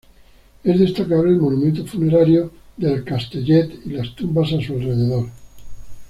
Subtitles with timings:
[0.63, 5.29] Es destacable el monumento funerario de El Castellet y las tumbas a su alrededor.